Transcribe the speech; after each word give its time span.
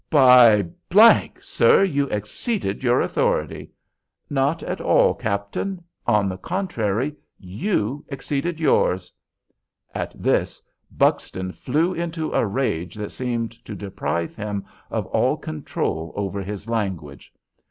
"By! 0.09 0.65
sir, 1.41 1.83
you 1.83 2.07
exceeded 2.07 2.83
your 2.83 3.01
authority." 3.01 3.69
"Not 4.31 4.63
at 4.63 4.81
all, 4.81 5.13
captain; 5.13 5.83
on 6.07 6.27
the 6.27 6.39
contrary, 6.39 7.15
you 7.37 8.03
exceeded 8.07 8.59
yours." 8.59 9.13
At 9.93 10.15
this 10.19 10.59
Buxton 10.89 11.51
flew 11.51 11.93
into 11.93 12.31
a 12.33 12.47
rage 12.47 12.95
that 12.95 13.11
seemed 13.11 13.51
to 13.63 13.75
deprive 13.75 14.33
him 14.35 14.65
of 14.89 15.05
all 15.05 15.37
control 15.37 16.13
over 16.15 16.41
his 16.41 16.67
language. 16.67 17.31